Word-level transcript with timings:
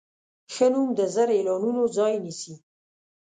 ښه 0.53 0.65
نوم 0.73 0.89
د 0.99 1.01
زر 1.13 1.27
اعلانونو 1.35 1.83
ځای 1.97 2.13
نیسي. 2.23 2.53